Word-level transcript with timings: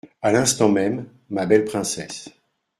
À 0.23 0.31
l'instant 0.31 0.67
même, 0.67 1.05
ma 1.29 1.45
belle 1.45 1.63
princesse. 1.63 2.27